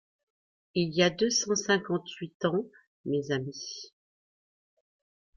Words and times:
Il 0.73 0.95
y 0.95 1.03
a 1.03 1.11
deux 1.11 1.29
cent 1.29 1.53
cinquante-huit 1.53 2.43
ans, 2.45 2.65
mes 3.05 3.29
amis 3.29 3.93